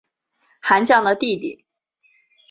[0.59, 1.63] 韩绛的弟弟。